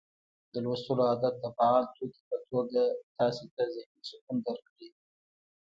د 0.53 0.55
لوستلو 0.63 1.03
عادت 1.09 1.35
د 1.39 1.45
فعال 1.57 1.83
توکي 1.95 2.17
په 2.29 2.37
توګه 2.49 2.81
تاسي 3.17 3.45
ته 3.55 3.63
ذهني 3.73 4.01
سکون 4.09 4.37
درکړي 4.45 4.87